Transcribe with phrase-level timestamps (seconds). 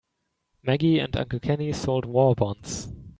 [0.63, 2.91] Maggie and Uncle Kenny sold war bonds.